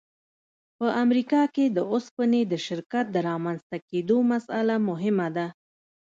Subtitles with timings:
[0.77, 5.47] په امریکا کې د اوسپنې د شرکت د رامنځته کېدو مسأله مهمه ده